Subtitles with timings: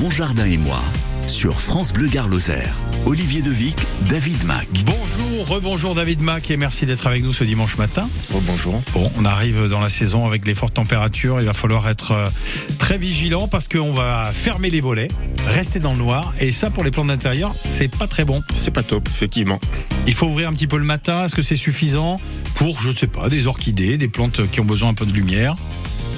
[0.00, 0.80] Mon jardin et moi
[1.26, 2.74] sur France Bleu Gare Lozère.
[3.04, 3.76] Olivier Devic,
[4.08, 4.66] David Mac.
[4.86, 8.08] Bonjour, rebonjour David Mac et merci d'être avec nous ce dimanche matin.
[8.34, 8.80] Oh, bonjour.
[8.94, 11.38] Bon, on arrive dans la saison avec les fortes températures.
[11.40, 12.30] Il va falloir être euh,
[12.78, 15.10] très vigilant parce qu'on va fermer les volets,
[15.48, 18.42] rester dans le noir et ça pour les plantes d'intérieur, c'est pas très bon.
[18.54, 19.60] C'est pas top, effectivement.
[20.06, 21.26] Il faut ouvrir un petit peu le matin.
[21.26, 22.22] Est-ce que c'est suffisant?
[22.54, 25.56] Pour, je sais pas, des orchidées, des plantes qui ont besoin un peu de lumière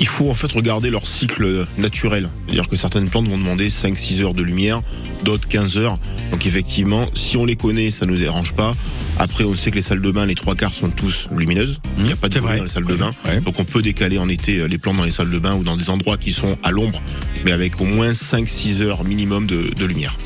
[0.03, 2.29] il faut en fait regarder leur cycle naturel.
[2.47, 4.81] C'est-à-dire que certaines plantes vont demander 5-6 heures de lumière,
[5.23, 5.97] d'autres 15 heures.
[6.33, 8.75] Donc effectivement, si on les connaît, ça ne nous dérange pas.
[9.21, 11.81] Après, on sait que les salles de bain, les trois quarts sont tous lumineuses.
[11.99, 13.13] Il n'y a pas de dans les salles de bain.
[13.45, 15.77] Donc on peut décaler en été les plantes dans les salles de bain ou dans
[15.77, 17.01] des endroits qui sont à l'ombre,
[17.45, 20.17] mais avec au moins 5-6 heures minimum de, de, lumière.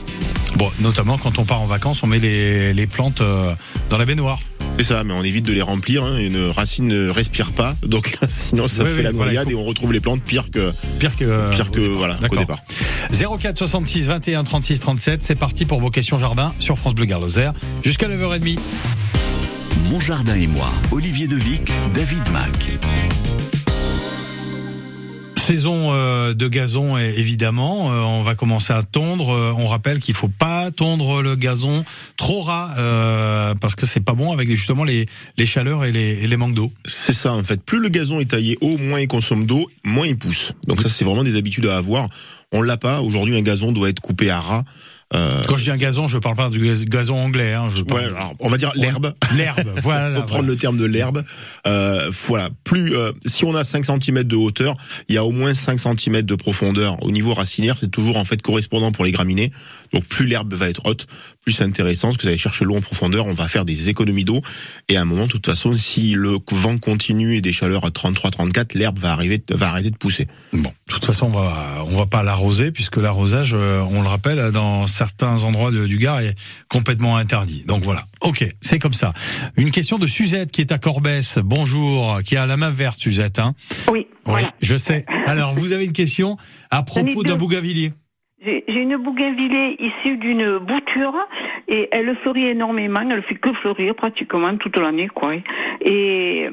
[0.56, 3.54] Bon, notamment quand on part en vacances, on met les, les plantes euh,
[3.90, 4.38] dans la baignoire.
[4.76, 6.04] C'est ça, mais on évite de les remplir.
[6.04, 6.18] Hein.
[6.18, 9.54] Une racine ne respire pas, donc sinon ça Oui, fait oui, la noyade faut- et
[9.54, 12.38] on retrouve les plantes pire que Pire que, pire que voilà qu'au D'accord.
[12.40, 13.38] départ.
[13.40, 17.50] 04 66 21 36 37, c'est parti pour vos questions jardin sur France Bleu Garloser
[17.82, 18.58] jusqu'à 9h30.
[19.90, 22.50] Mon jardin et moi, Olivier Devic, David Mac.
[25.46, 29.30] Saison euh, de gazon é- évidemment, Euh, on va commencer à tondre.
[29.30, 31.84] Euh, on rappelle qu'il faut pas tondre le gazon
[32.16, 36.24] trop ras euh, parce que c'est pas bon avec justement les, les chaleurs et les,
[36.24, 36.72] et les manques d'eau.
[36.84, 37.62] C'est ça en fait.
[37.62, 40.52] Plus le gazon est taillé haut, moins il consomme d'eau, moins il pousse.
[40.66, 42.06] Donc ça c'est vraiment des habitudes à avoir.
[42.52, 43.00] On l'a pas.
[43.00, 44.64] Aujourd'hui un gazon doit être coupé à ras.
[45.14, 47.52] Euh, Quand je dis un gazon, je parle pas du gaz- gazon anglais.
[47.54, 49.14] Hein, je ouais, parle alors, on va dire l'herbe.
[49.36, 49.62] l'herbe.
[49.82, 50.16] Voilà.
[50.16, 51.22] Pour prendre le terme de l'herbe,
[51.66, 52.50] euh, voilà.
[52.64, 54.74] Plus euh, si on a 5 cm de hauteur,
[55.08, 57.76] il y a au moins 5 cm de profondeur au niveau racinaire.
[57.78, 59.52] C'est toujours en fait correspondant pour les graminées.
[59.92, 61.06] Donc plus l'herbe va être haute,
[61.46, 62.08] plus intéressant.
[62.08, 64.42] Parce que vous allez chercher l'eau en profondeur, on va faire des économies d'eau.
[64.88, 67.90] Et à un moment, de toute façon, si le vent continue et des chaleurs à
[67.90, 70.26] 33-34, l'herbe va arriver, va arrêter de pousser.
[70.52, 74.08] Bon, de toute façon, on va on va pas l'arroser puisque l'arrosage, euh, on le
[74.08, 76.34] rappelle, dans certains endroits de- du Gard est
[76.68, 77.62] complètement interdit.
[77.66, 78.06] Donc voilà.
[78.22, 79.14] Ok, c'est comme ça.
[79.56, 81.38] Une question de Suzette qui est à Corbès.
[81.44, 83.38] Bonjour, qui a la main verte, Suzette.
[83.38, 83.54] Hein?
[83.86, 84.52] Oui, oui, voilà.
[84.60, 85.04] je sais.
[85.26, 86.36] Alors, vous avez une question
[86.72, 87.92] à propos d'un bougainvillier?
[88.44, 91.16] J'ai une bougainvillée issue d'une bouture
[91.68, 93.00] et elle fleurit énormément.
[93.10, 95.34] Elle fait que fleurir pratiquement toute l'année, quoi.
[95.80, 96.48] Et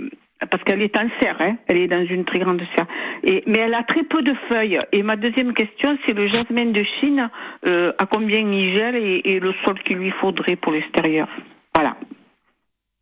[0.50, 1.58] parce qu'elle est en serre, hein.
[1.68, 2.88] elle est dans une très grande serre.
[3.24, 4.80] Et mais elle a très peu de feuilles.
[4.92, 7.30] Et ma deuxième question, c'est le jasmin de Chine.
[7.66, 11.28] euh, à combien il gèle et, et le sol qu'il lui faudrait pour l'extérieur.
[11.76, 11.98] Voilà.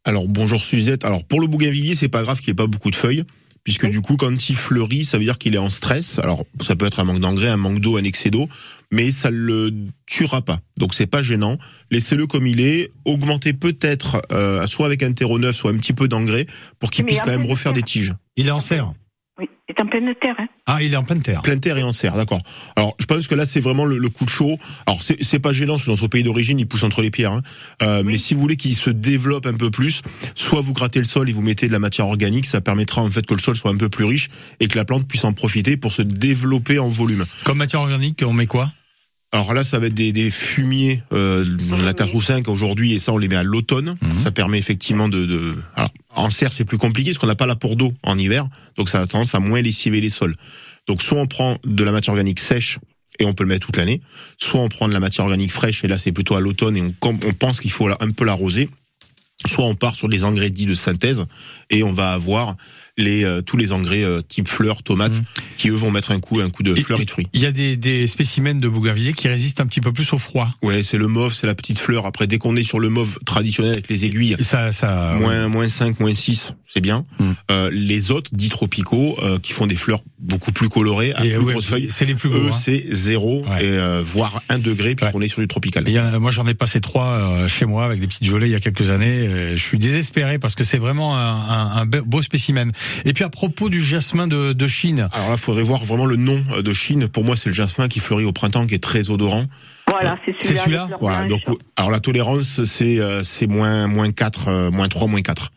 [0.06, 1.06] Alors bonjour Suzette.
[1.06, 3.24] Alors pour le bougainvillier, c'est pas grave qu'il n'y ait pas beaucoup de feuilles,
[3.64, 6.20] puisque du coup quand il fleurit, ça veut dire qu'il est en stress.
[6.20, 8.50] Alors ça peut être un manque d'engrais, un manque d'eau, un excès d'eau,
[8.92, 9.72] mais ça le
[10.06, 10.60] tuera pas.
[10.80, 11.58] Donc c'est pas gênant.
[11.92, 12.92] Laissez-le comme il est.
[13.06, 16.46] Augmentez peut-être euh, soit avec un terreau neuf, soit un petit peu d'engrais
[16.80, 18.14] pour qu'il puisse quand même refaire des tiges.
[18.36, 18.94] Il est en serre.
[19.40, 20.36] Oui, c'est en pleine terre.
[20.38, 20.48] Hein.
[20.68, 21.42] Ah, il est en pleine terre.
[21.42, 22.42] Pleine terre et en serre, d'accord.
[22.76, 24.60] Alors, je pense que là, c'est vraiment le, le coup de chaud.
[24.86, 27.32] Alors, c'est pas gênant, parce que dans son pays d'origine, il pousse entre les pierres.
[27.32, 27.42] hein.
[27.82, 30.02] Euh, Mais si vous voulez qu'il se développe un peu plus,
[30.36, 33.10] soit vous grattez le sol et vous mettez de la matière organique, ça permettra en
[33.10, 35.34] fait que le sol soit un peu plus riche et que la plante puisse en
[35.34, 37.26] profiter pour se développer en volume.
[37.46, 38.70] Comme matière organique, on met quoi?
[39.34, 41.46] Alors là, ça va être des, des fumiers, euh,
[41.82, 43.96] la 4 ou 5 aujourd'hui, et ça, on les met à l'automne.
[44.22, 45.26] Ça permet effectivement de...
[45.26, 45.56] de...
[45.76, 48.90] Alors, en serre, c'est plus compliqué, parce qu'on n'a pas l'apport d'eau en hiver, donc
[48.90, 50.36] ça a tendance à moins lessiver les sols.
[50.88, 52.80] Donc soit on prend de la matière organique sèche,
[53.20, 54.02] et on peut le mettre toute l'année,
[54.38, 56.82] soit on prend de la matière organique fraîche, et là c'est plutôt à l'automne, et
[56.82, 58.70] on, on pense qu'il faut un peu l'arroser,
[59.48, 61.26] soit on part sur des engrais dits de synthèse,
[61.70, 62.56] et on va avoir
[62.98, 65.24] les, euh, tous les engrais euh, type fleurs, tomates, Mhm.
[65.58, 67.28] qui eux vont mettre un coup, un coup de Et- fleurs et de fruits.
[67.34, 70.18] Il y a des, des spécimens de bougainvillier qui résistent un petit peu plus au
[70.18, 70.50] froid.
[70.62, 72.06] Ouais, c'est le mauve, c'est la petite fleur.
[72.06, 75.16] Après, dès qu'on est sur le mauve traditionnel avec les aiguilles, Et ça, ça.
[75.18, 77.06] moins, moins 5, moins 6, c'est bien.
[77.20, 77.24] Mm.
[77.50, 81.30] Euh, les autres, dits tropicaux, euh, qui font des fleurs beaucoup plus colorées, à Et
[81.32, 82.36] plus ouais, grosses feuilles, c'est les plus beaux.
[82.38, 82.56] eux, hein.
[82.56, 83.66] c'est zéro, Ouais.
[83.66, 85.88] et, euh, voire 1 degré, puisqu'on est sur du tropical.
[85.88, 88.48] Et y a- moi, j'en ai passé trois euh, chez moi avec des petites gelées
[88.48, 89.28] il y a quelques années.
[89.32, 92.72] Euh, je suis désespéré parce que c'est vraiment un, un- un be- beau spécimen.
[93.06, 96.16] Et puis à propos du jasmin de, de Chine, Alors là, faudrait voir vraiment le
[96.18, 97.08] nom euh, de Chine.
[97.08, 99.46] Pour moi, c'est le jasmin qui fleurit au printemps, qui est très odorant.
[99.90, 100.86] Voilà, c'est C'est celui-là.
[100.88, 101.26] fleurs Voilà.
[101.26, 101.42] Donc,
[101.76, 105.52] alors la tolérance, c'est euh, c'est moins moins 4, euh, moins 3, moins 4.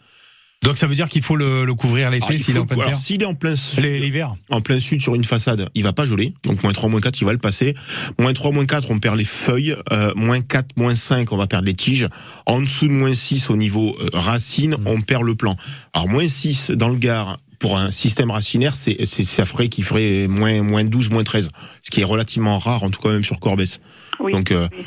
[0.64, 2.98] Donc ça veut dire qu'il faut le, le couvrir l'été il s'il est en alors,
[2.98, 4.34] s'il est en plein L'hiver.
[4.50, 6.34] en plein sud sur une façade, il va pas geler.
[6.42, 7.74] Donc moins 3, moins 4, il va le passer.
[8.18, 9.76] Moins 3, moins 4, on perd les feuilles.
[9.92, 12.08] Euh, moins 4, moins 5, on va perdre les tiges.
[12.46, 15.54] En dessous de moins 6 au niveau euh, racine, on perd le plan.
[15.92, 19.82] Alors moins 6 dans le Gard pour un système racinaire, c'est c'est ça ferait qui
[19.82, 21.50] ferait moins moins 12, moins 13,
[21.82, 23.80] ce qui est relativement rare en tout cas même sur Corbès.
[24.20, 24.32] Oui.
[24.32, 24.84] Donc euh, Oui.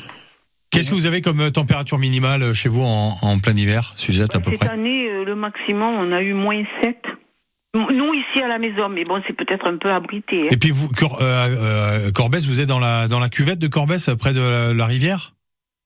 [0.78, 3.94] Qu'est-ce que vous avez comme euh, température minimale euh, chez vous en, en plein hiver,
[3.96, 4.70] Suzette, à peu Cette près?
[4.70, 6.98] année, euh, le maximum, on a eu moins 7.
[7.76, 10.44] Nous ici à la maison, mais bon, c'est peut-être un peu abrité.
[10.44, 10.50] hein.
[10.52, 11.48] Et puis vous, Cor- euh,
[12.08, 14.86] euh, Corbès, vous êtes dans la dans la cuvette de Corbès, près de la, la
[14.86, 15.34] rivière?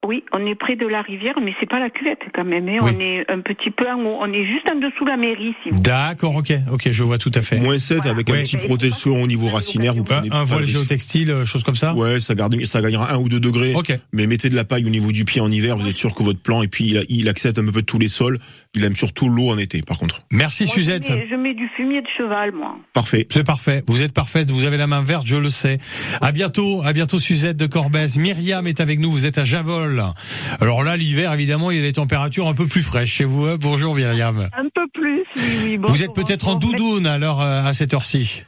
[0.03, 2.67] Oui, on est près de la rivière, mais c'est pas la cuvette quand même.
[2.67, 2.79] hein.
[2.81, 2.91] Oui.
[2.95, 4.17] On est un petit peu en haut.
[4.19, 7.19] On est juste en dessous de la mairie, si vous D'accord, ok, ok, je vois
[7.19, 7.59] tout à fait.
[7.59, 8.11] Moins 7 Voilà.
[8.11, 8.39] avec Ouais.
[8.39, 11.75] un petit protection au niveau racinaire, vous Un, prenez un voile géotextile, euh, chose comme
[11.75, 13.75] ça Ouais, ça, garde, ça gagnera un ou deux degrés.
[13.75, 13.95] Ok.
[14.11, 16.23] Mais mettez de la paille au niveau du pied en hiver, vous êtes sûr que
[16.23, 18.39] votre plan, et puis il, il accepte un peu tous les sols.
[18.73, 20.23] Il aime surtout l'eau en été, par contre.
[20.31, 21.05] Merci Moi, Suzette.
[21.07, 22.75] Je mets, je mets du fumier de cheval, moi.
[22.93, 23.27] Parfait.
[23.29, 23.83] C'est parfait.
[23.85, 24.49] Vous êtes parfaite.
[24.49, 25.77] Vous avez la main verte, je le sais.
[26.21, 26.81] À bientôt.
[26.83, 28.17] À bientôt, Suzette de Corbès.
[28.17, 29.11] Myriam est avec nous.
[29.11, 29.90] Vous êtes à Javol.
[30.59, 33.45] Alors là, l'hiver, évidemment, il y a des températures un peu plus fraîches chez vous.
[33.45, 33.57] hein.
[33.59, 34.47] Bonjour, Myriam.
[34.57, 35.79] Un peu plus, oui, oui.
[35.83, 38.43] vous êtes peut-être en doudoune à l'heure, euh, à cette heure-ci.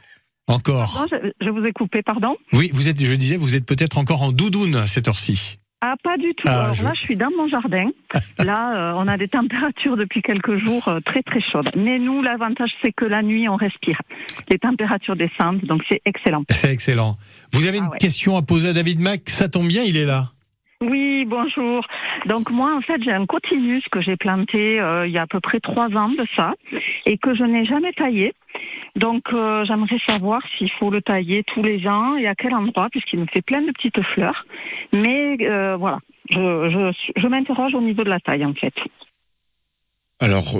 [0.46, 1.06] Encore.
[1.10, 4.22] Je, je vous ai coupé, pardon Oui, vous êtes, je disais, vous êtes peut-être encore
[4.22, 5.58] en doudoune à cette heure-ci.
[5.80, 6.44] Ah, pas du tout.
[6.46, 7.88] Ah, Alors je- là, je suis dans mon jardin.
[8.38, 11.70] Là, euh, on a des températures depuis quelques jours euh, très très chaudes.
[11.76, 14.00] Mais nous, l'avantage, c'est que la nuit, on respire.
[14.50, 16.44] Les températures descendent, donc c'est excellent.
[16.50, 17.18] C'est excellent.
[17.52, 17.98] Vous avez Ah une ouais.
[17.98, 19.28] question à poser à David Mac.
[19.28, 20.30] Ça tombe bien, il est là.
[20.84, 21.86] Oui, bonjour.
[22.26, 25.26] Donc moi, en fait, j'ai un cotinus que j'ai planté euh, il y a à
[25.26, 26.54] peu près trois ans de ça
[27.06, 28.34] et que je n'ai jamais taillé.
[28.94, 32.88] Donc euh, j'aimerais savoir s'il faut le tailler tous les ans et à quel endroit,
[32.90, 34.46] puisqu'il me fait plein de petites fleurs.
[34.92, 36.00] Mais euh, voilà,
[36.30, 38.74] je, m'interroge au niveau de la taille, en fait.
[40.20, 40.56] Alors,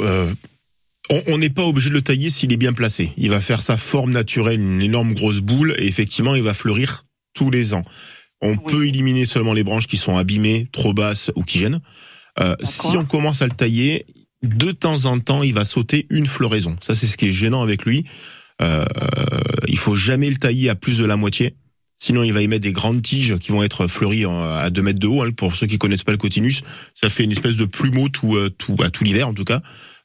[1.28, 3.12] on n'est pas obligé de le tailler s'il est bien placé.
[3.16, 7.04] Il va faire sa forme naturelle, une énorme grosse boule, et effectivement, il va fleurir
[7.34, 7.84] tous les ans.
[8.42, 8.56] On Oui.
[8.66, 11.80] peut éliminer seulement les branches qui sont abîmées, trop basses ou qui gênent.
[12.40, 14.06] Euh, si on commence à le tailler,
[14.42, 16.76] de temps en temps, il va sauter une floraison.
[16.82, 18.04] Ça, c'est ce qui est gênant avec lui.
[18.60, 18.84] Euh,
[19.68, 21.54] il faut jamais le tailler à plus de la moitié.
[21.96, 24.98] Sinon, il va y mettre des grandes tiges qui vont être fleuries à 2 mètres
[24.98, 25.22] de haut.
[25.22, 25.30] hein.
[25.30, 26.62] Pour ceux qui connaissent pas le cotinus,
[27.00, 29.62] ça fait une espèce de plumeau tout, euh, tout, à tout l'hiver en tout cas.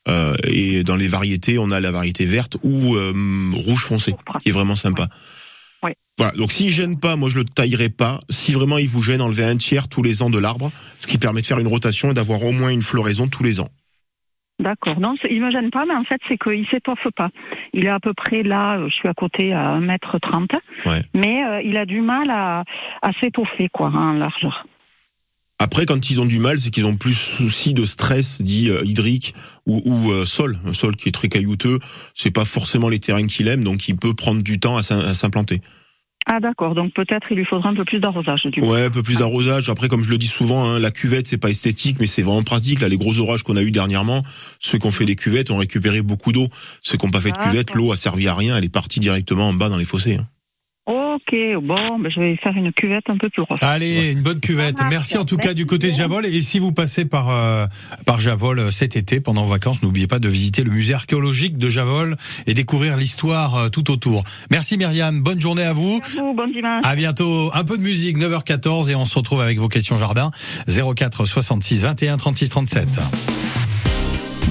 [0.07, 3.11] Euh, et dans les variétés, on a la variété verte ou euh,
[3.53, 5.03] rouge foncé, qui est vraiment sympa.
[5.03, 5.07] Ouais.
[6.19, 6.33] Voilà.
[6.33, 8.19] Donc s'il gêne pas, moi je le taillerai pas.
[8.29, 11.17] Si vraiment il vous gêne, enlevez un tiers tous les ans de l'arbre, ce qui
[11.17, 13.69] permet de faire une rotation et d'avoir au moins une floraison tous les ans.
[14.61, 14.99] D'accord.
[14.99, 17.29] Non, il me gêne pas, mais en fait, c'est qu'il s'étoffe pas.
[17.73, 20.49] Il est à peu près là, euh, je suis à côté à 1m30,
[20.85, 21.01] Ouais.
[21.13, 22.65] mais euh, il a du mal à,
[23.01, 24.67] à s'étoffer, quoi, hein, en largeur.
[25.59, 28.81] Après, quand ils ont du mal, c'est qu'ils ont plus souci de stress dit euh,
[28.83, 29.33] hydrique
[29.65, 31.79] ou, ou euh, sol, un sol qui est très caillouteux.
[32.13, 35.61] C'est pas forcément les terrains qu'il aime, donc il peut prendre du temps à s'implanter.
[36.31, 38.47] Ah d'accord, donc peut-être il lui faudra un peu plus d'arrosage.
[38.57, 39.69] Ouais, un peu plus d'arrosage.
[39.69, 42.43] Après, comme je le dis souvent, hein, la cuvette c'est pas esthétique, mais c'est vraiment
[42.43, 42.81] pratique.
[42.81, 44.21] Là, les gros orages qu'on a eu dernièrement,
[44.59, 46.47] ceux qui ont fait des cuvettes ont récupéré beaucoup d'eau.
[46.81, 47.51] Ceux qui n'ont pas fait de D'accord.
[47.51, 48.55] cuvette, l'eau a servi à rien.
[48.57, 50.17] Elle est partie directement en bas dans les fossés.
[50.17, 50.27] hein.
[50.89, 53.61] Ok, bon, ben, je vais faire une cuvette un peu plus grosse.
[53.61, 54.77] Allez, une bonne cuvette.
[54.89, 55.95] Merci en tout cas du côté de.
[55.95, 56.25] Javol.
[56.25, 57.67] Et si vous passez par euh,
[58.07, 61.59] par Javol euh, cet été pendant vos vacances, n'oubliez pas de visiter le musée archéologique
[61.59, 64.23] de Javol et découvrir l'histoire euh, tout autour.
[64.49, 66.01] Merci Myriam, bonne journée à vous.
[66.03, 66.83] À vous, bon dimanche.
[66.83, 67.51] À bientôt.
[67.53, 70.31] Un peu de musique, 9h14 et on se retrouve avec vos questions jardin
[70.67, 72.99] 04 66 21 36 37.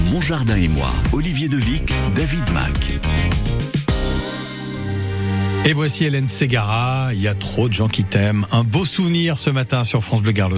[0.09, 3.08] Mon jardin et moi, Olivier Devic, David Mac.
[5.65, 7.09] Et voici Hélène Ségara.
[7.13, 8.45] Il y a trop de gens qui t'aiment.
[8.51, 10.49] Un beau souvenir ce matin sur France Bleu Gare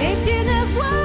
[0.00, 0.97] et tu ne vois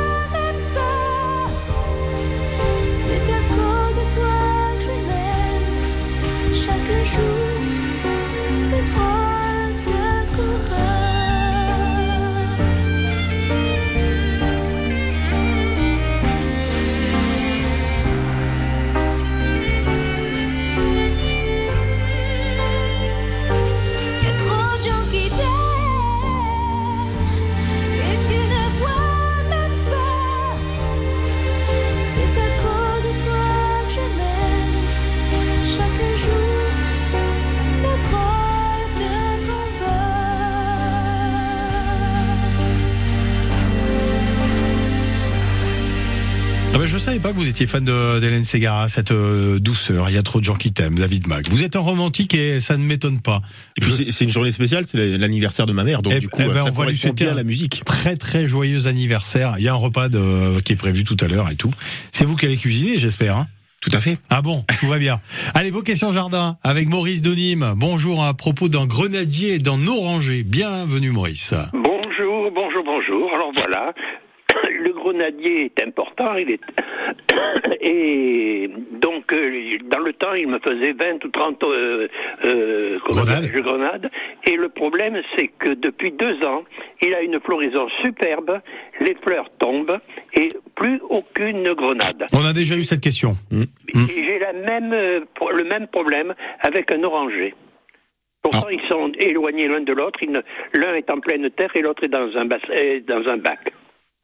[47.14, 50.10] savais pas que vous étiez fan d'Hélène Ségara, cette euh, douceur.
[50.10, 51.48] Il y a trop de gens qui t'aiment, David Mac.
[51.48, 53.42] Vous êtes un romantique et ça ne m'étonne pas.
[53.78, 56.28] Et puis c'est- c'est une journée spéciale, c'est l'anniversaire de ma mère, donc Eh- du
[56.30, 57.84] coup eh ben, ça on va lui souhaiter à la musique.
[57.86, 59.56] Très très joyeux anniversaire.
[59.60, 61.70] Il y a un repas de, qui est prévu tout à l'heure et tout.
[62.12, 63.38] C'est vous qui allez cuisiner, j'espère.
[63.38, 63.48] Hein
[63.82, 64.18] Tout à fait.
[64.32, 65.20] ah bon, tout va bien.
[65.54, 67.74] Allez, vos questions jardin avec Maurice de Nîmes.
[67.76, 70.42] Bonjour à propos d'un grenadier et d'un oranger.
[70.44, 71.54] Bienvenue Maurice.
[71.74, 73.30] Bonjour, bonjour, bonjour.
[73.36, 73.94] Alors voilà,
[75.04, 76.62] grenadier est important, il est
[77.82, 82.08] et donc euh, dans le temps il me faisait 20 ou 30 euh,
[82.46, 84.10] euh, Grenades.
[84.48, 86.64] Et le problème c'est que depuis deux ans,
[87.02, 88.62] il a une floraison superbe,
[89.02, 90.00] les fleurs tombent
[90.36, 92.26] et plus aucune grenade.
[92.34, 93.34] On a déjà eu cette question.
[93.52, 93.64] Mm.
[93.64, 97.54] Et J'ai la même, le même problème avec un oranger.
[98.42, 100.20] Pourtant, ils sont éloignés l'un de l'autre.
[100.74, 103.72] L'un est en pleine terre et l'autre est dans un, dans un bac.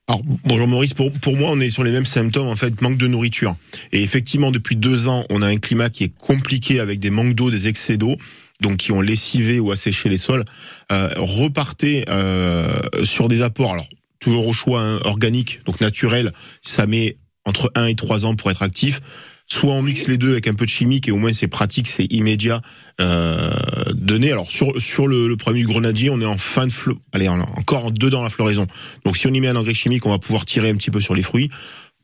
[0.09, 2.97] Alors, bonjour Maurice, pour, pour moi on est sur les mêmes symptômes, en fait, manque
[2.97, 3.55] de nourriture.
[3.91, 7.35] Et effectivement, depuis deux ans, on a un climat qui est compliqué avec des manques
[7.35, 8.17] d'eau, des excès d'eau,
[8.59, 10.45] donc qui ont lessivé ou asséché les sols.
[10.91, 12.73] Euh, repartez euh,
[13.03, 13.87] sur des apports, alors
[14.19, 16.31] toujours au choix hein, organique, donc naturel,
[16.63, 19.01] ça met entre 1 et 3 ans pour être actif.
[19.51, 21.87] Soit on mixe les deux avec un peu de chimique et au moins c'est pratique,
[21.87, 22.61] c'est immédiat
[23.01, 23.51] euh,
[23.93, 24.31] donné.
[24.31, 27.39] Alors sur sur le, le premier grenadier, on est en fin de flo allez on
[27.39, 28.67] est encore deux dans la floraison.
[29.05, 31.01] Donc si on y met un engrais chimique, on va pouvoir tirer un petit peu
[31.01, 31.49] sur les fruits.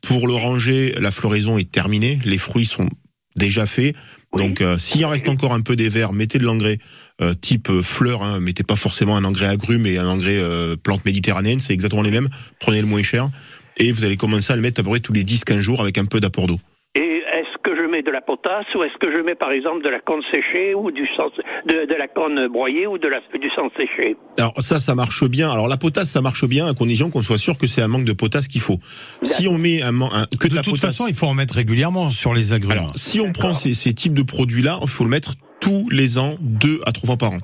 [0.02, 2.88] Pour le ranger, la floraison est terminée, les fruits sont
[3.36, 3.94] déjà faits.
[4.36, 6.78] Donc euh, s'il en reste encore un peu des verts, mettez de l'engrais
[7.22, 10.76] euh, type euh, fleur, hein, mettez pas forcément un engrais agrumes et un engrais euh,
[10.76, 12.28] plante méditerranéenne, c'est exactement les mêmes.
[12.58, 13.30] Prenez le moins cher
[13.78, 15.98] et vous allez commencer à le mettre à peu près tous les 10-15 jours avec
[15.98, 16.58] un peu d'apport d'eau.
[16.98, 19.84] Et est-ce que je mets de la potasse ou est-ce que je mets par exemple
[19.84, 21.28] de la corne séchée ou du sang,
[21.68, 24.16] de, de la corne broyée ou de la, du sang séché?
[24.38, 25.50] Alors ça, ça marche bien.
[25.50, 28.06] Alors la potasse, ça marche bien à condition qu'on soit sûr que c'est un manque
[28.06, 28.78] de potasse qu'il faut.
[29.22, 29.92] Si on met un,
[30.40, 32.72] que de, De la toute potasse, façon, il faut en mettre régulièrement sur les agrumes.
[32.72, 36.18] alors si on prend ces, ces types de produits-là, il faut le mettre tous les
[36.18, 37.38] ans, deux à trois fois par an.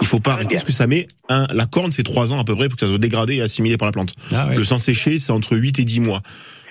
[0.00, 2.44] Il faut pas arrêter parce que ça met un, la corne, c'est trois ans à
[2.44, 4.12] peu près pour que ça soit dégradé et assimilé par la plante.
[4.32, 4.56] Ah ouais.
[4.56, 6.22] Le sang séché, c'est entre 8 et 10 mois.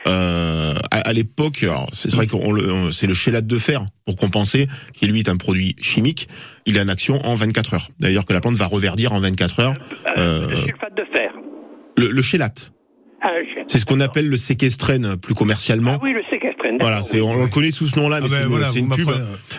[0.08, 5.08] Euh, à, à l'époque, c'est vrai qu'on c'est le chélate de fer pour compenser, qui
[5.08, 6.28] lui est un produit chimique.
[6.66, 7.90] Il a une action en 24 heures.
[8.00, 9.74] D'ailleurs que la plante va reverdir en 24 heures.
[10.18, 11.32] euh, Euh, Le sulfate de fer.
[11.98, 12.72] Le, le chélate.
[13.68, 15.94] C'est ce qu'on appelle le séquestrène plus commercialement.
[15.96, 16.78] Ah oui, le séquestrène.
[16.80, 18.80] Voilà, c'est on, le connaît sous ce nom-là, mais Ah ben c'est une- voilà, c'est
[18.80, 19.10] vous une pub.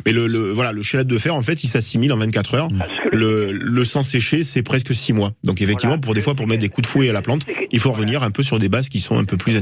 [0.07, 2.69] Mais le, le- voilà, le chélat de fer, en fait, il s'assimile en 24 heures.
[3.13, 5.33] Le- Le, le sang séché, c'est presque 6 mois.
[5.45, 6.01] Donc effectivement, Voilà.
[6.03, 8.23] pour des fois, pour mettre des coups de fouet à la plante, il faut revenir
[8.23, 9.61] un peu sur des bases qui sont un peu plus Le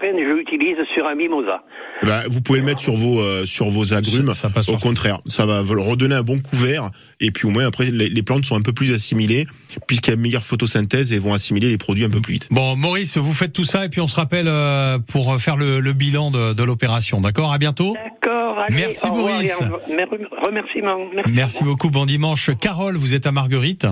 [0.00, 1.62] séquestrène, je l'utilise sur un mimosa.
[2.02, 4.28] Eh ben, vous pouvez le mettre sur vos euh, sur vos agrumes.
[4.28, 7.66] Ça- ça passe Au contraire, ça va redonner un bon couvert et puis au moins
[7.66, 9.46] après les, les plantes sont un peu plus assimilées
[9.86, 12.48] puisqu'il y a une meilleure photosynthèse et vont assimiler les produits un peu plus vite.
[12.50, 15.80] Bon, Maurice, vous faites tout ça et puis on se rappelle euh, pour faire le,
[15.80, 17.20] le bilan de, de l'opération.
[17.20, 17.52] D'accord?
[17.52, 17.94] À bientôt.
[17.94, 20.98] D'accord, allez, Merci, Remerciements.
[21.14, 21.32] Merci.
[21.32, 21.90] Merci beaucoup.
[21.90, 22.50] Bon dimanche.
[22.60, 23.86] Carole, vous êtes à Marguerite.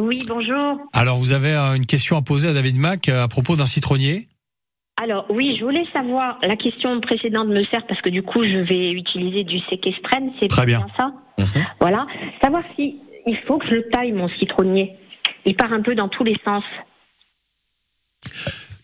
[0.00, 0.78] Oui, bonjour.
[0.92, 3.64] Alors, vous avez euh, une question à poser à David Mac euh, à propos d'un
[3.66, 4.28] citronnier.
[4.96, 8.56] Alors oui, je voulais savoir, la question précédente me sert parce que du coup je
[8.56, 10.86] vais utiliser du séquestrène, c'est Très bien.
[10.96, 11.12] ça
[11.80, 12.06] Voilà.
[12.42, 14.94] Savoir si il faut que je le taille mon citronnier.
[15.44, 16.64] Il part un peu dans tous les sens.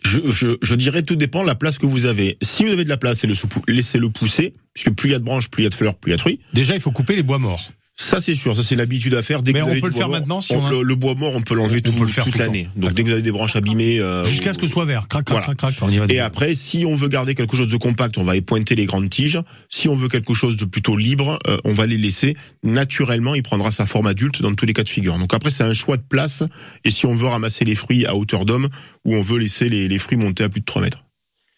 [0.05, 2.37] Je, je, je dirais tout dépend de la place que vous avez.
[2.43, 3.25] Si vous avez de la place,
[3.67, 5.95] laissez-le pousser puisque plus il y a de branches, plus il y a de fleurs,
[5.95, 6.41] plus il y a de fruits.
[6.53, 7.63] Déjà, il faut couper les bois morts.
[7.95, 9.43] Ça c'est sûr, ça c'est l'habitude à faire.
[9.43, 10.67] Dès Mais que vous on avez peut le faire bois mort, maintenant, si on- on
[10.67, 12.65] a- le, le bois mort, on peut l'enlever tout- peut le faire toute tout l'année.
[12.65, 12.71] temps.
[12.81, 14.87] Donc dès que vous avez des branches abîmées, euh, Jusqu'à ou- ce que ce soit
[14.87, 15.07] vert.
[15.09, 15.55] Crac, crac, Voilà.
[15.55, 15.75] crac, crac.
[15.83, 16.07] On y va.
[16.09, 19.11] Et après, si on veut garder quelque chose de compact, on va épointer les grandes
[19.11, 19.39] tiges.
[19.69, 22.35] Si on veut quelque chose de plutôt libre, euh, on va les laisser.
[22.65, 25.19] Naturellement, il prendra sa forme adulte dans tous les cas de figure.
[25.19, 26.43] Donc après, c'est un choix de place.
[26.85, 28.69] Et si on veut ramasser les fruits à hauteur d'homme,
[29.05, 31.05] ou on veut laisser les, les fruits monter à plus de 3 mètres.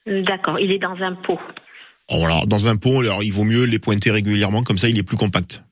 [0.07, 1.39] D'accord, il est dans un pot.
[2.11, 4.99] Alors, voilà, dans un pot, alors, il vaut mieux les pointer régulièrement, comme ça, il
[4.99, 5.63] est plus compact.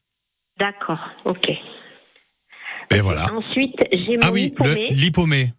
[0.59, 1.49] D'accord, ok.
[1.50, 3.32] Et voilà.
[3.35, 4.52] Ensuite, j'ai mon Ah oui,
[4.90, 5.52] l'hippomée.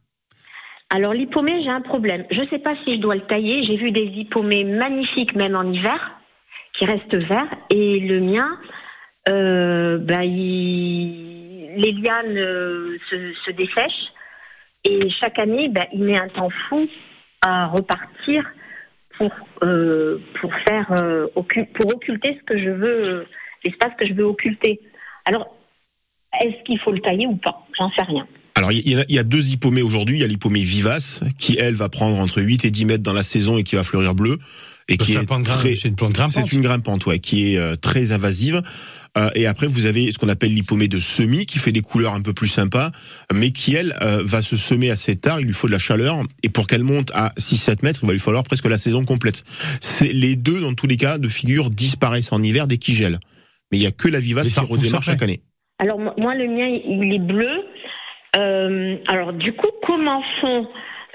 [0.89, 2.25] Alors l'hippomée, j'ai un problème.
[2.29, 3.63] Je ne sais pas si je dois le tailler.
[3.63, 6.11] J'ai vu des hippomées magnifiques même en hiver,
[6.73, 7.49] qui restent verts.
[7.71, 8.59] Et le mien,
[9.29, 14.11] euh, bah, il- les lianes euh, se, se dessèchent.
[14.83, 16.87] Et chaque année, bah, il met un temps fou
[17.41, 18.47] à repartir
[19.17, 19.31] pour,
[19.63, 23.25] euh, pour, faire, euh, pour occulter ce que je veux, euh,
[23.63, 24.79] l'espace que je veux occulter.
[25.25, 25.47] Alors,
[26.41, 27.65] est-ce qu'il faut le tailler ou pas?
[27.77, 28.27] J'en sais rien.
[28.55, 30.17] Alors, il y, a- il y a deux hippomées aujourd'hui.
[30.17, 33.13] Il y a l'hippomée vivace, qui, elle, va prendre entre 8 et 10 mètres dans
[33.13, 34.37] la saison et qui va fleurir bleu.
[34.89, 36.33] Et qui C'est est très, une plante grimpante.
[36.47, 38.61] C'est une grimpante, ouais, qui est euh, très invasive.
[39.17, 42.13] Euh, et après, vous avez ce qu'on appelle l'hippomée de semis, qui fait des couleurs
[42.13, 42.91] un peu plus sympas,
[43.33, 45.39] mais qui, elle, euh, va se semer assez tard.
[45.39, 46.19] Il lui faut de la chaleur.
[46.43, 49.43] Et pour qu'elle monte à 6-7 mètres, il va lui falloir presque la saison complète.
[49.81, 53.19] C'est Les deux, dans tous les cas, de figure, disparaissent en hiver dès qu'ils gèlent.
[53.73, 55.41] Mais il y a que la vivace ça qui redémarre chaque année.
[55.79, 57.65] Alors mo- moi le mien il est bleu.
[58.37, 60.67] Euh, alors du coup comment font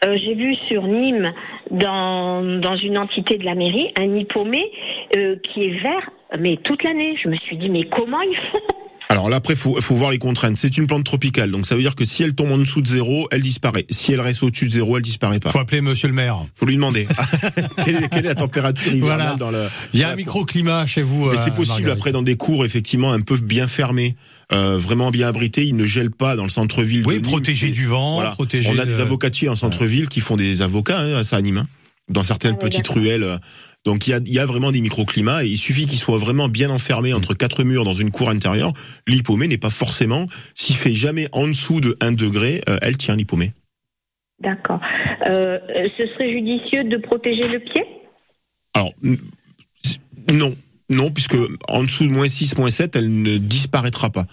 [0.04, 1.32] euh, J'ai vu sur Nîmes
[1.70, 4.72] dans dans une entité de la mairie un hippomée
[5.16, 7.14] euh, qui est vert mais toute l'année.
[7.22, 8.87] Je me suis dit mais comment ils font?
[9.10, 10.58] Alors là, après, faut, faut voir les contraintes.
[10.58, 12.86] C'est une plante tropicale, donc ça veut dire que si elle tombe en dessous de
[12.86, 13.86] zéro, elle disparaît.
[13.88, 15.48] Si elle reste au-dessus de zéro, elle disparaît pas.
[15.48, 16.44] Faut appeler monsieur le maire.
[16.54, 17.06] Faut lui demander
[17.86, 19.36] quelle, est, quelle est la température hivernale Voilà.
[19.36, 19.64] dans le.
[19.94, 21.30] Il y a un microclimat chez vous.
[21.30, 21.98] Mais euh, c'est possible Marguerite.
[21.98, 24.14] après dans des cours effectivement un peu bien fermés,
[24.52, 25.64] euh, vraiment bien abrités.
[25.64, 27.04] Ils ne gèlent pas dans le centre-ville.
[27.06, 27.22] Oui,
[27.54, 28.30] C'est- du vent, Voilà.
[28.32, 28.68] protéger.
[28.70, 31.40] On a des de- avocatiers en centre-ville qui font des avocats hein, à ça à
[31.40, 31.66] Nîmes, hein,
[32.08, 33.22] dans certaines Ah petites ruelles.
[33.22, 33.38] euh.
[33.84, 36.18] Donc il y a, il y a vraiment des microclimats et il suffit qu'ils soient
[36.18, 38.72] vraiment bien enfermés entre quatre murs dans une cour intérieure.
[39.06, 43.16] L'hippomée n'est pas forcément, s'il fait jamais en dessous de 1 degré, euh, elle tient
[43.16, 43.52] l'hippomée.
[44.40, 44.80] D'accord.
[45.28, 45.58] Euh,
[45.96, 47.84] ce serait judicieux de protéger le pied?
[48.74, 48.92] Alors,
[50.32, 50.54] non.
[50.90, 51.36] Non, puisque
[51.68, 54.26] en dessous de moins 6, moins 7, elle ne disparaîtra pas.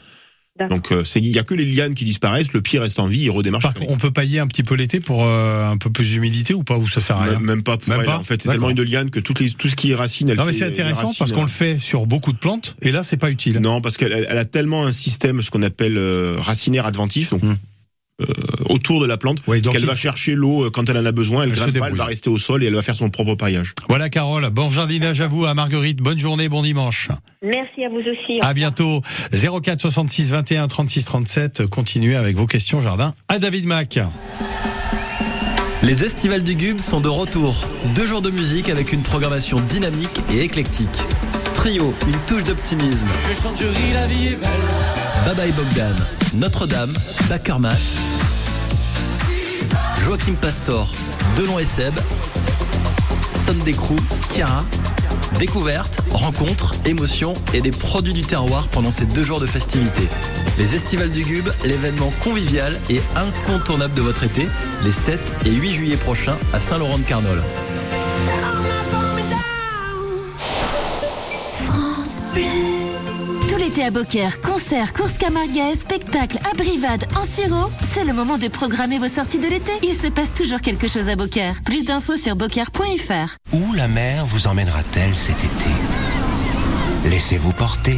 [0.70, 3.08] Donc, euh, c'est- il y a que les lianes qui disparaissent, le pied reste en
[3.08, 3.60] vie, il redémarre.
[3.62, 6.54] Par contre, on peut pailler un petit peu l'été pour euh, un peu plus d'humidité
[6.54, 7.40] ou pas ou ça sert à rien.
[7.40, 8.42] Même, pas pour Même elle, pas en fait.
[8.42, 10.54] C'est tellement une liane que toutes les, tout ce qui est racine, elle Non mais
[10.54, 13.18] c'est les intéressant parce qu'on euh, le fait sur beaucoup de plantes et là c'est
[13.18, 13.60] pas utile.
[13.60, 17.32] Non, parce qu'elle elle- elle a tellement un système, ce qu'on appelle euh, racinaire adventif,
[17.32, 17.56] donc Hmm.
[18.22, 18.26] Euh,
[18.70, 21.44] autour de la plante, donc qu'elle va chercher l'eau euh, quand elle en a besoin.
[21.44, 23.36] Elle, Elle grimpe pas, elle va rester au sol et elle va faire son propre
[23.36, 23.74] paillage.
[23.90, 27.10] Voilà Carole, bon jardinage à vous à Marguerite, bonne journée, bon dimanche.
[27.44, 28.40] Merci à vous aussi.
[28.42, 29.02] À bientôt.
[29.34, 34.00] 04 66 21 36 37, continuez avec vos questions jardin à David Mac.
[35.84, 37.64] Les Estivales du Gub sont de retour.
[37.96, 40.88] Deux jours de musique avec une programmation dynamique et éclectique.
[41.54, 43.08] Trio, une touche d'optimisme.
[43.30, 44.50] Je chante, je ris, la vie est belle.
[45.26, 45.96] Bye bye Bogdan,
[46.36, 46.94] Notre-Dame,
[47.30, 47.76] Bakermat,
[50.06, 50.88] Joachim Pastor,
[51.36, 51.92] Delon et Seb,
[53.34, 53.96] Sunday Crew,
[54.30, 54.64] Chiara,
[55.40, 60.08] découverte, rencontres, émotions et des produits du terroir pendant ces deux jours de festivités.
[60.60, 64.48] Les Estivales du Gub, l'événement convivial et incontournable de votre été,
[64.84, 67.42] les 7 et 8 juillet prochains à Saint-Laurent-de-Carnol.
[73.84, 79.10] À Beaucaire, concerts, courses camarguaises, spectacles, abrivades, en sirop, c'est le moment de programmer vos
[79.10, 79.72] sorties de l'été.
[79.84, 81.56] Il se passe toujours quelque chose à Beaucaire.
[81.66, 83.36] Plus d'infos sur beaucaire.fr.
[83.54, 85.70] Où la mer vous emmènera-t-elle cet été?
[87.10, 87.98] Laissez-vous porter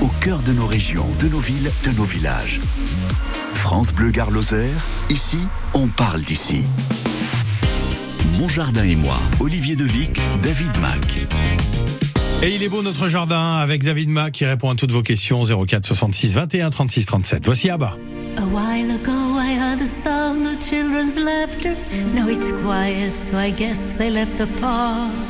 [0.00, 2.60] au cœur de nos régions, de nos villes, de nos villages.
[3.54, 5.38] France Bleu Gare Lozère, ici,
[5.74, 6.62] on parle d'ici.
[8.38, 11.00] Mon jardin et moi, Olivier Devic, David Mac.
[12.42, 15.44] Et il est beau notre jardin avec David Ma qui répond à toutes vos questions
[15.44, 17.44] 04 66 21 36 37.
[17.44, 17.96] Voici Abba.
[18.38, 21.74] A while ago I heard the sound of children's laughter.
[22.14, 25.29] Now it's quiet, so I guess they left the park.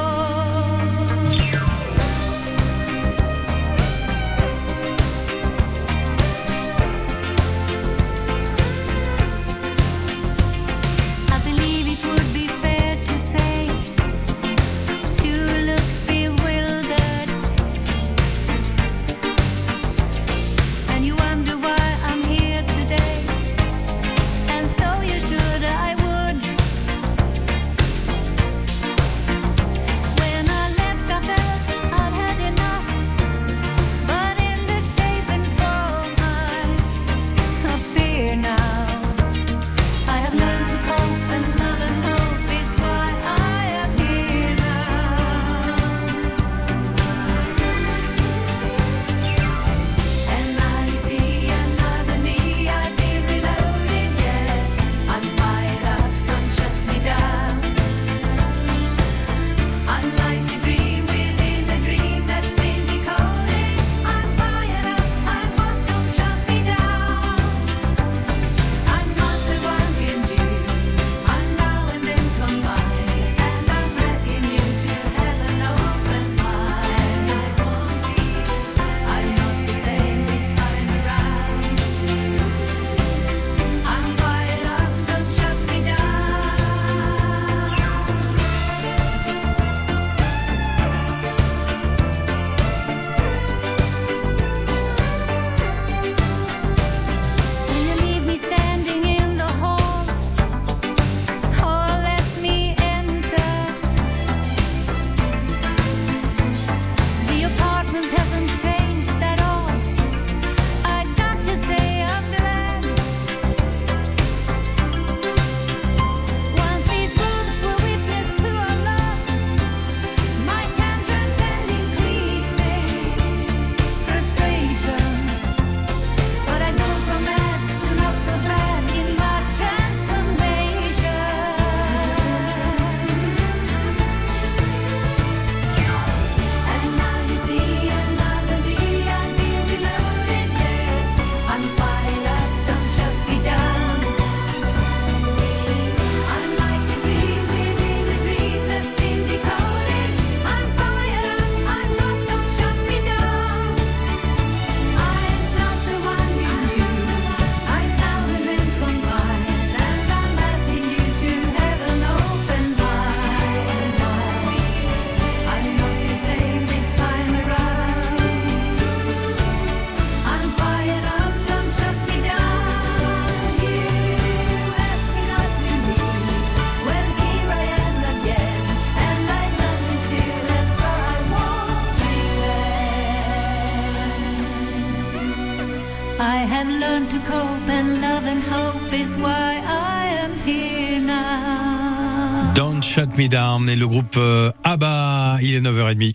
[186.23, 192.53] I have learned to cope, and love and hope is why I am here now.
[192.53, 196.13] Don't Shut Me Down et le groupe euh, ABBA, il est 9h30.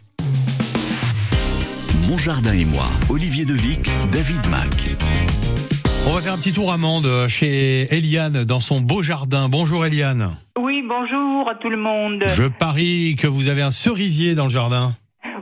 [2.08, 4.68] Mon jardin et moi, Olivier Devic, David Mac.
[6.06, 9.48] On va faire un petit tour à Mende chez Eliane dans son beau jardin.
[9.48, 10.36] Bonjour Eliane.
[10.56, 12.22] Oui, bonjour à tout le monde.
[12.28, 14.94] Je parie que vous avez un cerisier dans le jardin.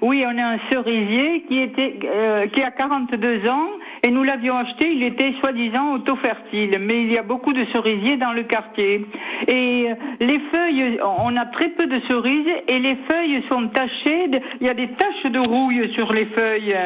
[0.07, 3.69] Oui, on a un cerisier qui était euh, qui a 42 ans
[4.03, 8.19] et nous l'avions acheté, il était soi-disant auto-fertile, mais il y a beaucoup de cerisiers
[8.19, 9.07] dans le quartier.
[9.49, 14.29] Et euh, les feuilles, on a très peu de cerises et les feuilles sont tachées,
[14.29, 16.77] de- il y a des taches de rouille sur les feuilles.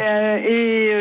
[0.00, 0.36] Euh,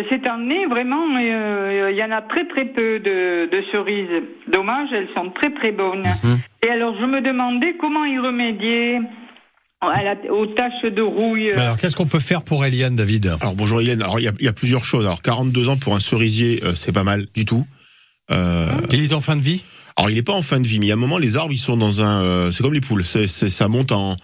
[0.01, 4.23] et cette année, vraiment, euh, il y en a très très peu de, de cerises.
[4.47, 6.05] Dommage, elles sont très très bonnes.
[6.65, 8.99] Et alors, je me demandais comment y remédier
[9.81, 11.51] à la- aux taches de rouille.
[11.51, 13.35] Alors qu'est-ce qu'on peut faire pour Eliane, David?
[13.41, 14.01] Alors bonjour Hélène.
[14.01, 15.05] Alors il y a, il y a plusieurs choses.
[15.05, 17.65] Alors 42 ans pour un cerisier, euh, c'est pas mal du tout.
[18.31, 19.63] Euh, Il est en fin de vie?
[19.97, 21.37] Alors il est pas en fin de vie, mais il y a un moment les
[21.37, 24.15] arbres ils sont dans un, euh, c'est comme les poules, c'est- ça monte en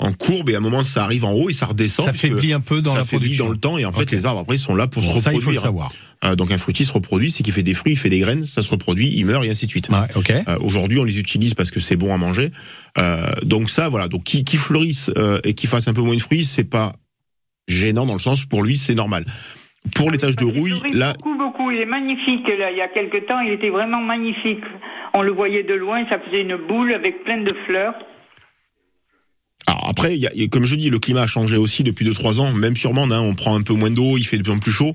[0.00, 2.06] en courbe et à un moment ça arrive en haut et ça redescend.
[2.06, 3.44] Ça faiblit un peu dans ça la affaiblit production.
[3.46, 5.18] dans le temps et en fait les arbres après ils sont là pour Bon, se
[5.20, 5.60] ça, il faut reproduire.
[5.60, 5.92] le savoir.
[6.24, 8.44] Euh, donc un fruitier se reproduit, c'est qu'il fait des fruits, il fait des graines,
[8.44, 9.88] ça se reproduit, il meurt et ainsi de suite.
[9.90, 10.30] Ouais, ok.
[10.30, 12.50] Euh, Aujourd'hui, on les utilise parce que c'est bon à manger.
[12.98, 14.08] Euh, donc ça, voilà.
[14.08, 16.94] Donc qui, qui fleurissent euh, et qui fassent un peu moins de fruits, c'est pas
[17.68, 19.24] gênant dans le sens pour lui, c'est normal.
[19.94, 21.70] Pour les taches de Il rouille, là, beaucoup, beaucoup.
[21.70, 22.48] Il est magnifique.
[22.48, 24.64] Là, il y a quelque temps, il était vraiment magnifique.
[25.12, 27.94] On le voyait de loin, ça faisait une boule avec plein de fleurs.
[29.66, 32.52] Alors après, y a, comme je dis, le climat a changé aussi depuis 2-3 ans.
[32.52, 34.72] Même sûrement, hein, on prend un peu moins d'eau, il fait de plus en plus
[34.72, 34.94] chaud.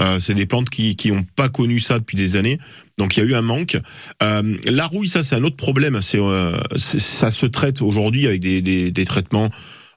[0.00, 2.58] Euh, c'est des plantes qui qui ont pas connu ça depuis des années.
[2.98, 3.78] Donc il y a eu un manque.
[4.22, 6.00] Euh, la rouille, ça c'est un autre problème.
[6.02, 9.48] C'est euh, ça se traite aujourd'hui avec des, des, des traitements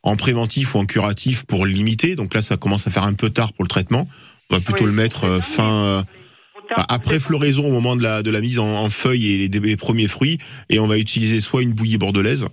[0.03, 2.15] en préventif ou en curatif pour limiter.
[2.15, 4.07] Donc là, ça commence à faire un peu tard pour le traitement.
[4.49, 4.89] On va plutôt Oui.
[4.89, 5.83] le mettre euh, fin.
[5.85, 6.03] euh,
[6.77, 9.59] bah, après floraison au moment de la de la mise en, en feuilles et les,
[9.59, 10.37] les premiers fruits
[10.69, 12.45] et on va utiliser soit une bouillie bordelaise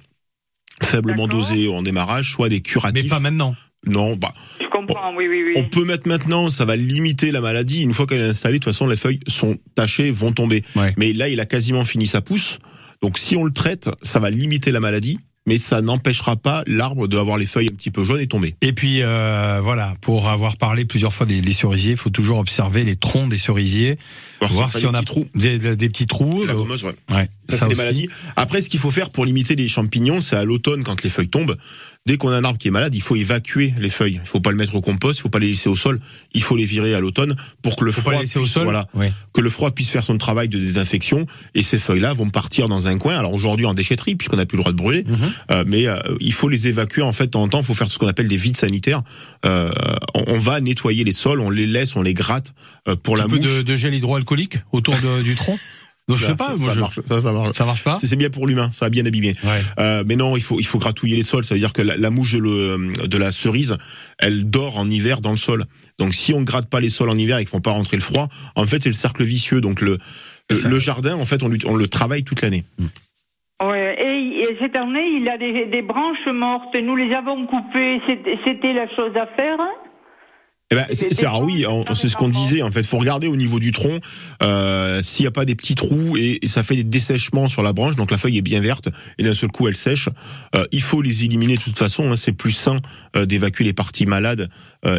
[0.83, 3.55] faiblement dosée en démarrage soit des Mais curatifs pas maintenant.
[3.87, 5.53] non bah Je comprends, oui, oui, oui.
[5.57, 8.64] on peut mettre maintenant ça va limiter la maladie une fois qu'elle est installée de
[8.64, 10.95] toute façon les feuilles sont tachées vont tomber Ouais.
[10.99, 12.59] mais là il a quasiment fini sa pousse
[13.03, 15.19] donc si on le traite ça va limiter la maladie
[15.51, 18.73] mais ça n'empêchera pas l'arbre d'avoir les feuilles un petit peu jaunes et tomber Et
[18.73, 22.85] puis euh, voilà, pour avoir parlé plusieurs fois des, des cerisiers, il faut toujours observer
[22.85, 23.99] les troncs des cerisiers,
[24.39, 25.27] Voir voir si on a trous.
[25.35, 25.59] des,
[25.89, 26.45] petits trous.
[26.45, 26.95] la Euh, gommeuse, ouais.
[27.11, 28.09] Ouais, Ça, ça c'est les maladies.
[28.37, 31.29] Après, ce qu'il faut faire pour limiter les champignons, c'est à l'automne, quand les feuilles
[31.29, 31.57] tombent.
[32.07, 34.21] Dès qu'on a un arbre qui est malade, il faut évacuer les feuilles.
[34.25, 36.01] Il faut pas le mettre au compost, il faut pas les laisser au sol.
[36.33, 38.65] Il faut les virer à l'automne pour que le Faut froid au puisse- sol.
[38.65, 39.13] voilà, Ouais.
[39.35, 41.27] que le froid puisse faire son travail de désinfection.
[41.55, 43.19] Et ces feuilles-là vont partir dans un coin.
[43.19, 45.17] Alors aujourd'hui en déchetterie, puisqu'on n'a plus le droit de brûler, Mhm.
[45.51, 47.27] euh, mais euh, il faut les évacuer en fait.
[47.27, 49.03] De temps en temps, il faut faire ce qu'on appelle des vides sanitaires.
[49.45, 49.71] Euh,
[50.15, 52.55] on, on va nettoyer les sols, on les laisse, on les gratte
[53.03, 53.45] pour Un la peu mouche.
[53.47, 55.59] de, de gel hydroalcoolique autour de- du tronc.
[56.16, 57.57] Je Ça, sais pas, ça, moi, ça je- marche, ça, ça marche.
[57.57, 57.94] ça marche pas.
[57.96, 59.35] C'est c'est bien pour l'humain, ça a bien abîmé.
[59.44, 59.61] Ouais.
[59.79, 61.44] Euh, mais non, il faut il faut gratouiller les sols.
[61.44, 63.77] Ça veut dire que la, la mouche de, le- de la cerise,
[64.18, 65.64] elle dort en hiver dans le sol.
[65.99, 68.03] Donc si on gratte pas les sols en hiver et qu'ils font pas rentrer le
[68.03, 69.61] froid, en fait c'est le cercle vicieux.
[69.61, 69.99] Donc le
[70.51, 72.64] le, Ça- le jardin, en fait, on, le travaille toute l'année.
[73.62, 73.96] Ouais.
[74.01, 76.75] Et, et cette année, il a des, des branches mortes.
[76.83, 78.01] Nous les avons coupées.
[78.07, 79.59] C'était- C'était la chose à faire.
[80.73, 82.63] Eh ben, c'est, c'est- alors oui, c'est ce qu'on disait.
[82.63, 83.99] En fait, faut regarder au niveau du tronc
[84.45, 87.63] euh, s'il n'y a pas des petits trous et, et ça fait des dessèchements sur
[87.63, 87.97] la branche.
[87.97, 90.09] Donc la feuille est bien verte et d'un seul coup elle sèche.
[90.55, 92.13] Euh, il faut les éliminer de toute façon.
[92.13, 92.77] hein, c'est plus sain
[93.17, 94.49] euh, d'évacuer les parties malades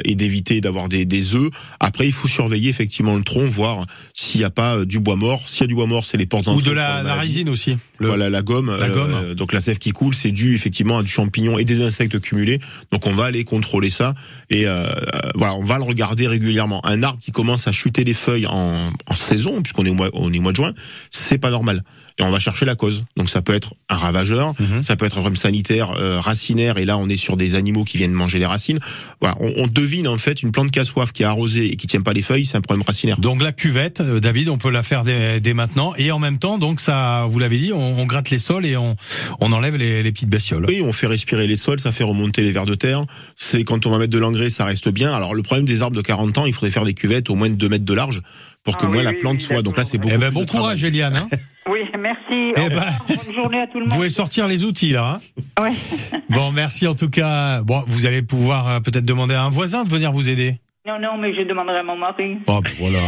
[0.06, 1.50] et d'éviter d'avoir des, des œufs.
[1.80, 5.15] Après, il faut surveiller effectivement le tronc, voir s'il n'y a pas euh, du bois
[5.15, 5.50] mort.
[5.50, 7.78] S'il y a du bois mort, c'est les portes Ou de la, la résine aussi.
[7.98, 9.13] Le- Voilà la gomme, La gomme.
[9.13, 12.20] euh, donc la sève qui coule, c'est dû effectivement à du champignon et des insectes
[12.20, 12.60] cumulés.
[12.91, 14.13] Donc on va aller contrôler ça
[14.50, 14.91] et euh, euh,
[15.36, 16.86] voilà, on va le regarder régulièrement.
[16.86, 20.10] Un arbre qui commence à chuter les feuilles en, en saison, puisqu'on est au mois,
[20.13, 20.74] on est au mois de juin,
[21.10, 21.84] c'est pas normal.
[22.22, 23.04] Et on va chercher la cause.
[23.18, 24.84] Donc ça peut être un ravageur, Mhm.
[24.84, 27.84] ça peut être un problème sanitaire, euh, racinaire, et là on est sur des animaux
[27.84, 28.80] qui viennent manger les racines.
[29.20, 31.76] Voilà, on, on devine en fait une plante qui a soif, qui est arrosée et
[31.76, 33.20] qui tient pas les feuilles, c'est un problème racinaire.
[33.20, 35.94] Donc la cuvette, euh, David, on peut la faire dès, dès maintenant.
[35.98, 38.78] Et en même temps, donc ça, vous l'avez dit, on, on gratte les sols et
[38.78, 38.96] on,
[39.40, 40.66] on enlève les, les petites bestioles.
[40.68, 43.04] Oui, on fait respirer les sols, ça fait remonter les vers de terre.
[43.36, 45.14] C'est quand on va mettre de l'engrais, ça reste bien.
[45.14, 47.50] Alors le problème des arbres de 40 ans, il faudrait faire des cuvettes au moins
[47.50, 48.22] de 2 mètres de large
[48.63, 49.62] pour que Ah oui, la plante oui, soit.
[49.62, 50.13] Donc là, c'est beaucoup.
[50.13, 51.15] Eh ben bon courage, Eliane.
[51.15, 51.28] Hein
[51.69, 52.54] Oui, merci.
[52.56, 53.97] Eh ben, Bonne journée à tout le vous monde.
[53.97, 55.19] pouvez sortir les outils là.
[55.60, 55.71] Hein Ouais.
[56.30, 57.62] bon, merci en tout cas.
[57.62, 60.56] Bon, vous allez pouvoir euh, peut-être demander à un voisin de venir vous aider.
[60.88, 62.38] Non, non, mais je demanderai à mon mari.
[62.47, 63.00] Oh, voilà.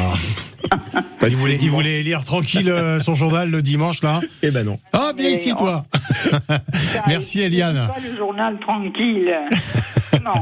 [1.28, 4.22] il, voulait, il voulait lire tranquille euh, son journal le dimanche là.
[4.44, 4.80] Eh ben non.
[4.94, 5.86] Ah, viens Mais ici on- toi.
[7.08, 7.88] Merci Eliane.
[7.92, 9.34] Pas le journal tranquille.
[10.24, 10.42] Non.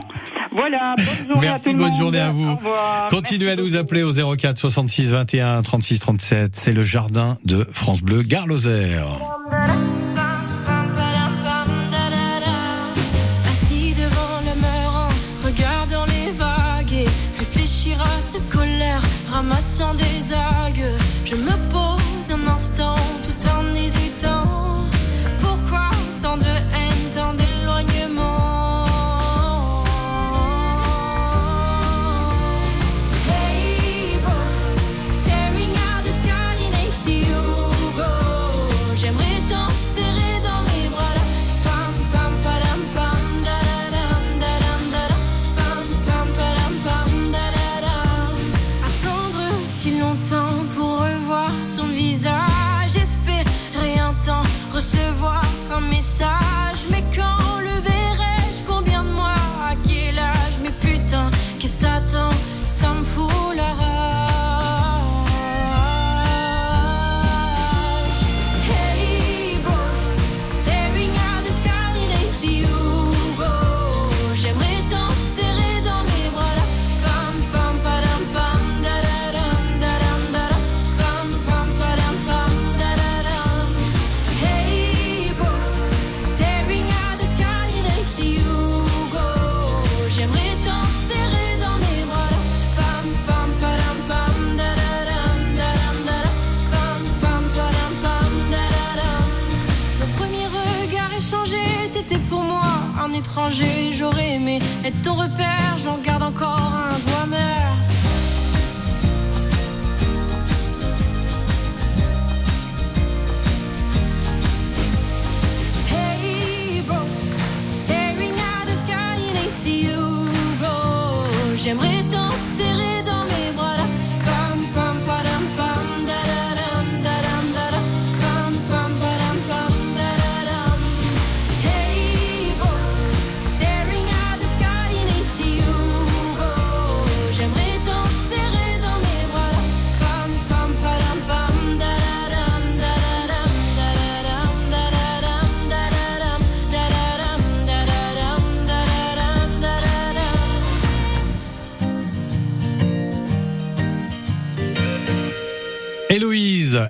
[0.52, 0.96] Voilà.
[0.98, 2.02] Bonne journée à Merci, tout le bonne monde.
[2.02, 2.56] journée à Au vous.
[2.56, 3.08] revoir.
[3.10, 6.56] Continuez à nous appeler au 04 66 21 36 37.
[6.56, 9.08] C'est le jardin de France Bleu Gare-Lozère.
[13.50, 15.08] Assis devant le meuron,
[15.44, 17.08] regardant les vagues et
[17.40, 20.86] réfléchir à cette colère, ramassant des algues.
[21.26, 21.81] Je me pose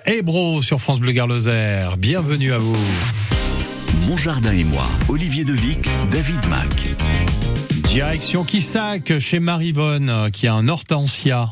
[0.06, 1.86] Hébro sur France Bleu Garloser.
[1.98, 2.76] Bienvenue à vous.
[4.08, 6.68] Mon jardin et moi, Olivier Devic, David Mac.
[7.88, 11.48] Direction Kissac chez Marivonne qui a un hortensia.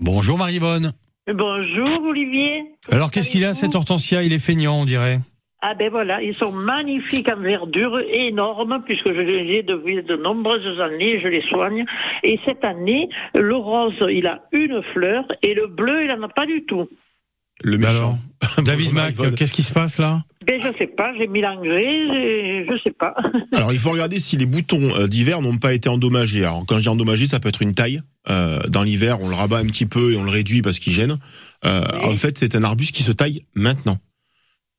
[0.00, 0.92] Bonjour Marivonne.
[1.26, 2.64] Bonjour Olivier.
[2.90, 4.22] Alors qu'est-ce qu'il a cet hortensia?
[4.22, 5.20] Il est feignant on dirait.
[5.66, 10.14] Ah ben voilà, ils sont magnifiques en verdure, énormes, puisque je les ai depuis de
[10.14, 11.86] nombreuses années, je les soigne.
[12.22, 16.28] Et cette année, le rose, il a une fleur, et le bleu, il en a
[16.28, 16.86] pas du tout.
[17.62, 18.18] Le méchant.
[18.64, 20.22] David Mac, qu'est-ce qui se passe là?
[20.46, 21.78] Ben je sais pas, j'ai mélangé,
[22.12, 23.14] j'ai- je sais pas.
[23.52, 26.44] Alors, il faut regarder si les boutons euh, d'hiver n'ont pas été endommagés.
[26.44, 28.02] Alors, quand je dis endommagé, ça peut être une taille.
[28.28, 30.92] Euh, dans l'hiver, on le rabat un petit peu et on le réduit parce qu'il
[30.92, 31.18] gêne.
[31.64, 33.98] Euh, En fait, c'est un arbuste qui se taille maintenant.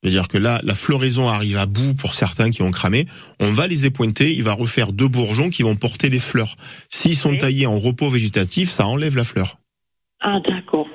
[0.04, 3.08] C'est-à-dire que là, la floraison arrive à bout pour certains qui ont cramé.
[3.40, 6.58] On va les épointer, il va refaire deux bourgeons qui vont porter les fleurs.
[6.90, 9.58] S'ils sont taillés en repos végétatif, ça enlève la fleur.
[10.20, 10.88] Ah d'accord.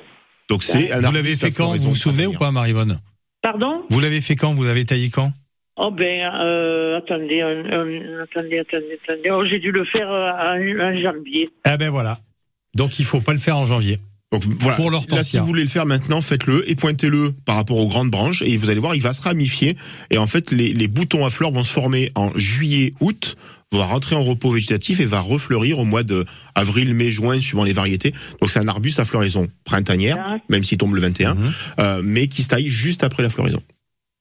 [0.51, 2.99] Donc c'est Vous l'avez fait quand Vous vous souvenez ou pas Marivonne
[3.41, 3.83] Pardon?
[3.89, 5.31] Vous l'avez fait quand Vous l'avez taillé quand?
[5.77, 9.31] Oh ben, euh, attendez, attendez, attendez, attendez.
[9.31, 11.49] Oh, j'ai dû le faire euh, en, en janvier.
[11.63, 12.19] Ah ben voilà.
[12.75, 13.97] Donc il faut pas le faire en janvier.
[14.33, 15.39] Donc voilà, Pour si- là si l'hortensia.
[15.41, 18.69] vous voulez le faire maintenant, faites-le et pointez-le par rapport aux grandes branches et vous
[18.69, 19.75] allez voir, il va se ramifier
[20.09, 23.35] et en fait les, les boutons à fleurs vont se former en juillet, août,
[23.79, 27.63] va rentrer en repos végétatif et va refleurir au mois de avril, mai, juin suivant
[27.63, 28.11] les variétés.
[28.41, 31.51] Donc c'est un arbuste à floraison printanière, même s'il tombe le 21, Mhm.
[31.79, 33.61] euh, mais qui se taille juste après la floraison.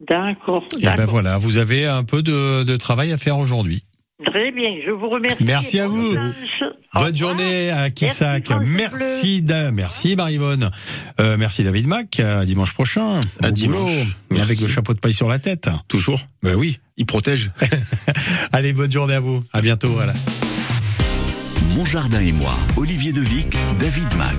[0.08, 0.64] D'accord.
[0.80, 3.82] Et ben voilà, vous avez un peu de, de travail à faire aujourd'hui.
[4.24, 5.42] Très bien, je vous remercie.
[5.44, 6.14] Merci à vous.
[6.94, 8.50] Bonne journée à Kissac.
[8.50, 10.70] Merci, Merci, merci Marivonne.
[11.20, 12.18] Euh, merci David Mac.
[12.20, 13.20] À dimanche prochain.
[13.42, 13.90] À Bon dimanche.
[13.90, 14.05] boulot.
[14.31, 15.68] Mais avec le chapeau de paille sur la tête.
[15.88, 16.20] Toujours.
[16.42, 16.81] Ben oui.
[16.96, 17.53] Il protège.
[18.53, 19.44] Allez, bonne journée à vous.
[19.53, 19.92] À bientôt.
[19.92, 20.14] Voilà.
[21.76, 24.37] Mon jardin et moi, Olivier Devic, David Mac.